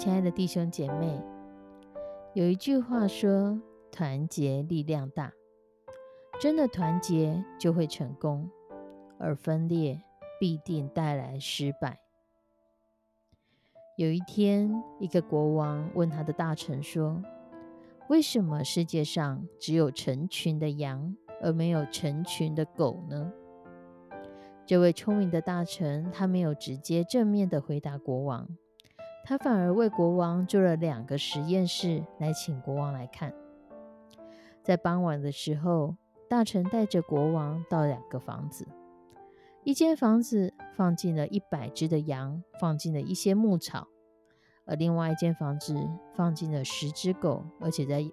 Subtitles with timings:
[0.00, 1.20] 亲爱的弟兄姐妹，
[2.32, 3.60] 有一句话说
[3.92, 5.30] ：“团结力量大。”
[6.40, 8.48] 真的团结就会成功，
[9.18, 10.00] 而分裂
[10.40, 12.00] 必定带来失败。
[13.98, 17.22] 有一天，一个国王问他的大臣说
[18.08, 23.30] ：“为什么世界上只有成群的羊，而没有成群的狗呢？”
[24.64, 28.48] 这位聪明的大臣，他没有直接正面的回答国王。
[29.24, 33.32] 他反而为国王做了两个实验室，来请国王来看。
[34.62, 35.96] 在傍晚的时候，
[36.28, 38.66] 大臣带着国王到两个房子，
[39.62, 43.86] 一间房子放进了一百只的羊，放进了一些牧草；
[44.64, 45.74] 而另外一间房子
[46.14, 48.04] 放进了十只狗，而且在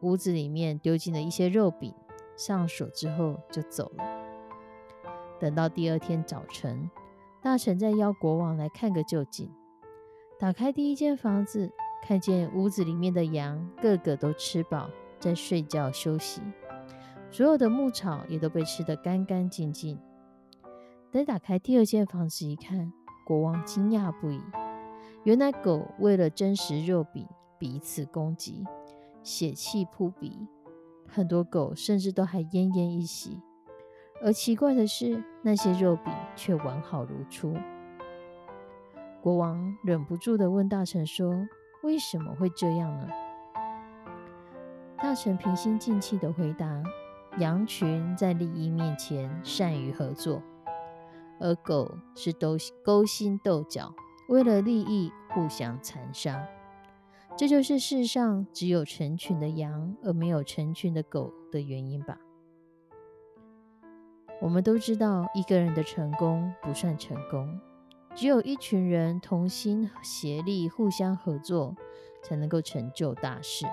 [0.00, 1.94] 屋子里面丢进了一些肉饼。
[2.36, 4.04] 上锁之后就走了。
[5.40, 6.88] 等到第二天早晨，
[7.42, 9.50] 大臣再邀国王来看个究竟。
[10.38, 11.68] 打开第一间房子，
[12.00, 16.40] 看见屋子里面的羊个个都吃饱，在睡觉休息，
[17.28, 19.98] 所有的牧草也都被吃得干干净净。
[21.10, 22.92] 等打开第二间房子一看，
[23.26, 24.40] 国王惊讶不已，
[25.24, 27.26] 原来狗为了争食肉饼
[27.58, 28.64] 彼此攻击，
[29.24, 30.46] 血气扑鼻，
[31.08, 33.40] 很多狗甚至都还奄奄一息。
[34.22, 37.56] 而奇怪的是，那些肉饼却完好如初。
[39.28, 41.46] 国王忍不住的问大臣说
[41.84, 43.06] ：“为什么会这样呢？”
[44.96, 46.82] 大臣平心静气的回答
[47.36, 50.42] ：“羊群在利益面前善于合作，
[51.38, 53.94] 而狗是都勾心斗角，
[54.30, 56.42] 为了利益互相残杀。
[57.36, 62.18] 这就是世上只有成群的羊而没有成群的狗的原因吧？”
[64.40, 67.60] 我们都知道，一个人的成功不算成功。
[68.18, 71.76] 只有一群人同心协力、互相合作，
[72.20, 73.64] 才能够成就大事。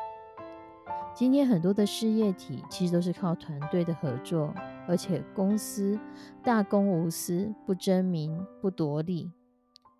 [1.16, 4.54] 今天很多的事业体其实都是靠团队的合作，
[4.88, 6.00] 而且公司
[6.44, 9.32] 大公无私，不争名、不夺利，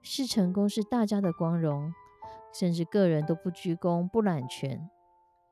[0.04, 1.92] 是成功是大家的光荣，
[2.54, 4.88] 甚至个人都不居功、不揽权，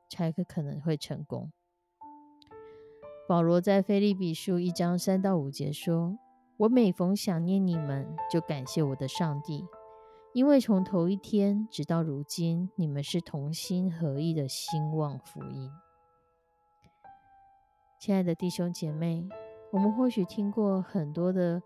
[0.08, 1.50] 才可可能会成功。
[3.26, 6.16] 保罗在腓利比书一章三到五节说。
[6.56, 9.66] 我每逢想念你们，就感谢我的上帝，
[10.32, 15.68] 因为从头一天直到如今，你们是同心合意的兴旺福音。
[17.98, 19.28] 亲爱的弟兄姐妹，
[19.72, 21.60] 我们或许听过很多的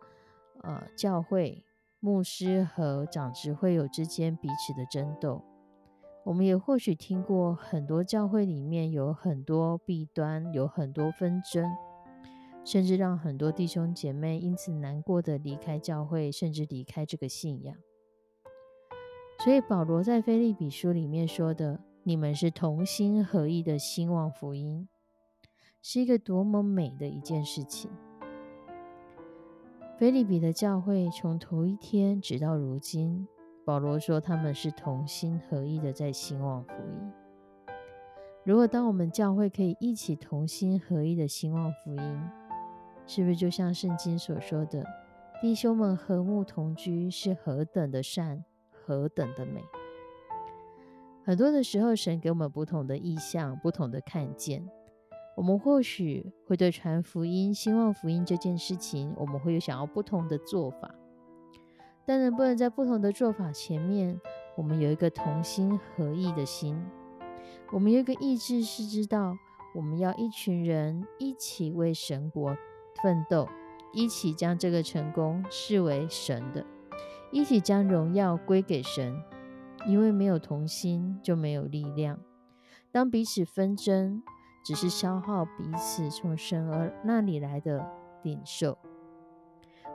[0.62, 1.62] 呃教会
[2.00, 5.44] 牧师和长执会友之间彼此的争斗，
[6.24, 11.70] 我们也或许听过很多教会里面有很多弊端，有很多纷争。
[12.64, 17.76] 甚至让很多弟兄姐妹因此难过的离开教会，甚至离开这个信仰。
[19.44, 24.88] 所以保罗在菲利比书里面说的：“你们是同心合意的兴旺福音”，
[25.80, 27.90] 是一个多么美的一件事情。
[29.96, 33.26] 菲利比的教会从头一天直到如今，
[33.64, 37.12] 保罗说他们是同心合意的在兴旺福音。
[38.44, 42.22] 如果当我们教会可以一起同心合意的兴旺福音，
[43.08, 44.84] 是不是就像圣经所说的，
[45.40, 49.64] 弟兄们和睦同居是何等的善，何等的美？
[51.24, 54.68] 很多的时候，神给我们不同的意象，不同的看见。
[55.36, 60.94] 我们或许会对传福音、兴旺福音这件事情，我们会有想要不同的做法。
[62.04, 64.20] 但能不能在不同的做法前面，
[64.54, 66.78] 我们有一个同心合意的心？
[67.72, 69.34] 我们有一个意志，是知道
[69.74, 72.54] 我们要一群人一起为神国。
[73.02, 73.48] 奋斗，
[73.92, 76.64] 一起将这个成功视为神的，
[77.30, 79.22] 一起将荣耀归给神，
[79.86, 82.18] 因为没有同心就没有力量。
[82.90, 84.22] 当彼此纷争，
[84.64, 87.86] 只是消耗彼此从神而那里来的
[88.22, 88.78] 领受。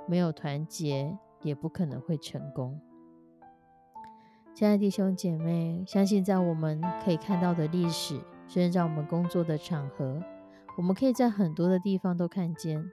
[0.08, 2.80] 没有团结，也不可能会成功。
[4.54, 10.22] 亲爱的弟兄姐妹，相信在我们可以看到的历史，甚至在我们工作的场合，
[10.76, 12.92] 我们可以在很多的地方都看见，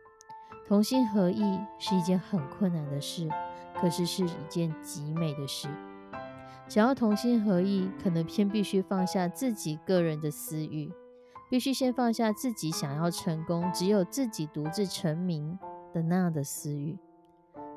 [0.67, 3.29] 同心合意是一件很困难的事，
[3.81, 5.69] 可是是一件极美的事。
[6.69, 10.93] 想要同心合意，可能偏必须放下自己个人的私欲，
[11.49, 15.59] 必须先放下自己想要成功，只有自己独自成名。
[15.93, 16.97] 的那样的私欲，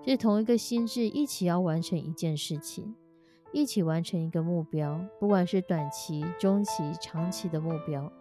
[0.06, 2.94] 是同一个心智一起要完成一件事情，
[3.52, 8.14] 一起完成一个目标，不管是短期、中期、长期的目标，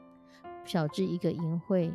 [0.65, 1.93] 小至一个淫秽，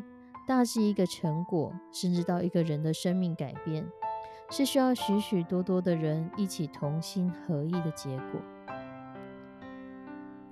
[0.47, 3.85] 大至一个成果，甚至到一个人的生命改变，
[4.49, 8.41] 是需要许许多多的人一起同心合意的结果。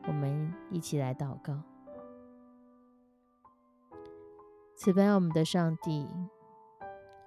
[0.08, 1.62] 我们一起来祷告，
[4.76, 6.08] 慈悲我们的上帝。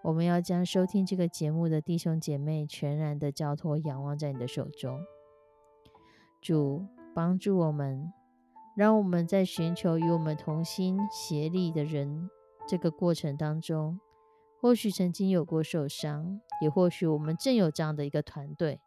[0.03, 5.05] 我们要将收听这个节目的弟兄姐妹全然的交托、仰望在你的手中。
[6.41, 8.13] 主帮助我们，
[8.79, 12.31] 让我们在寻求与我们同心协力的人
[12.69, 13.99] 这个过程当中，
[14.61, 18.79] 或许曾经有过受伤，也或许我们正有这样的一个团队。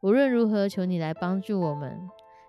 [0.00, 2.08] 无论如何，求你来帮助我们，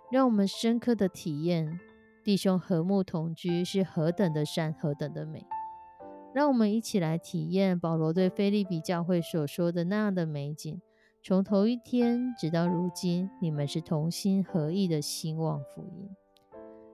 [0.10, 1.78] 让我们深刻的体验
[2.24, 5.46] 弟兄和睦同居是何等的善，何等的美。
[6.34, 10.82] 让我们一起来体验保罗对菲利比教会所说的那样的美景。
[11.22, 16.10] 从头一天直到如今，你们是同心合意的兴旺福音。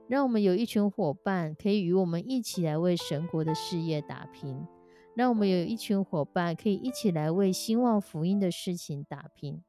[0.07, 4.65] 让我们有一群伙伴可以与我们一起来为神国的事业打拼。
[5.13, 9.63] 让我们有一群伙伴可以一起来为兴旺福音的事情打拼。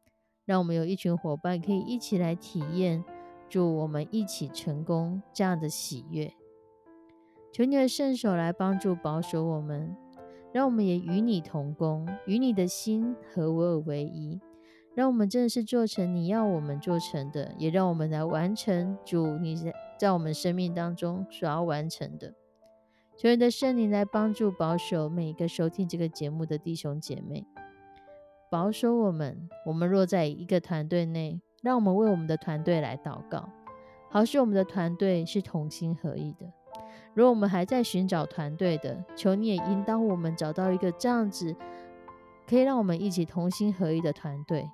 [0.44, 3.02] 让我们有一群伙伴可以一起来体验，
[3.48, 6.32] 祝我们一起成功这样的喜悦。
[7.52, 9.96] 求你的圣手来帮助保守我们，
[10.52, 14.38] 让我们也与你同工，与你的心合而为一，
[14.94, 19.54] 让我们真的是做成你要我们做成的，也让我们来完成主你
[19.98, 22.34] 在我们生命当中所要完成的。
[23.16, 27.44] 求你的圣灵来帮助保守每一个收听这个节目的弟兄姐妹，
[28.48, 29.48] 保守我们。
[29.66, 33.48] 我们若在一个团队内，让我们为我们的团队来祷告，
[34.08, 36.46] 好使我们的团队是同心合意的。
[37.12, 41.56] 如果我们还在寻找团队的，求你也引导我们找到一个这样子，
[42.48, 44.70] 可以让我们一起同心合一的团队。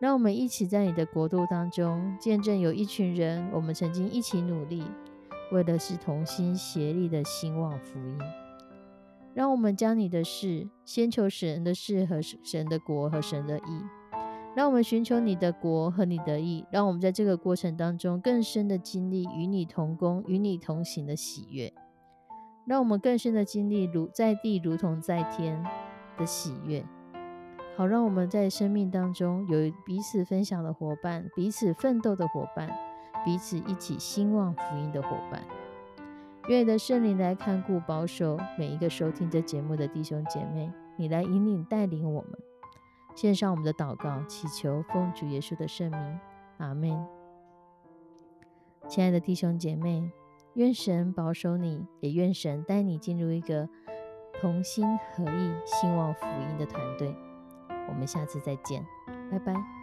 [0.00, 4.84] 让我们一起在你的国度当中见证，有一群人，我们曾经一起努力，
[5.50, 8.18] 为的是同心协力的兴旺福音。
[9.34, 13.82] 让我们将你的事先求神的事和神的国和神的意。
[14.56, 21.72] 让我们寻求你的国和你的意，让我们在这个过程当中更深的经历与你同工、与你同行的喜悦，
[22.66, 25.62] 让我们更深的经历如在地如同在天
[26.16, 26.84] 的喜悦，
[27.78, 32.68] 好让我们在生命当中有彼此分享的伙伴、彼此奋斗的伙伴、
[33.24, 35.40] 彼此一起兴旺福音的伙伴。
[36.48, 42.32] 愿你的圣灵来看顾、保守每一个收听这节目的弟兄姐妹，你来引领、带领我们。
[43.14, 46.18] 献上我们的祷告，祈求奉主耶稣的圣名，
[46.56, 47.06] 阿门。
[48.88, 50.10] 亲爱的弟兄姐妹，
[50.54, 53.68] 愿神保守你，也愿神带你进入一个
[54.40, 57.14] 同心合意、兴旺福音的团队。
[57.88, 58.86] 我们下次再见，
[59.30, 59.77] 拜拜。